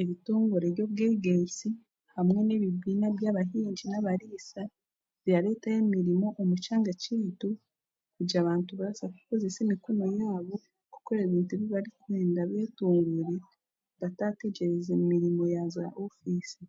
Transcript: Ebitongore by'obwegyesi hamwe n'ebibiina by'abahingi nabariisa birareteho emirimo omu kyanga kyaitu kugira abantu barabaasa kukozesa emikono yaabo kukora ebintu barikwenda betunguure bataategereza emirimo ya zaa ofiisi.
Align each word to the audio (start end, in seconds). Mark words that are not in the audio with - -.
Ebitongore 0.00 0.66
by'obwegyesi 0.74 1.68
hamwe 2.16 2.40
n'ebibiina 2.44 3.06
by'abahingi 3.16 3.84
nabariisa 3.88 4.62
birareteho 5.24 5.78
emirimo 5.84 6.28
omu 6.40 6.54
kyanga 6.64 6.92
kyaitu 7.02 7.50
kugira 8.14 8.38
abantu 8.42 8.70
barabaasa 8.72 9.12
kukozesa 9.14 9.58
emikono 9.64 10.04
yaabo 10.18 10.54
kukora 10.92 11.20
ebintu 11.24 11.54
barikwenda 11.72 12.40
betunguure 12.50 13.40
bataategereza 14.00 14.90
emirimo 15.00 15.42
ya 15.54 15.62
zaa 15.74 15.92
ofiisi. 16.04 16.62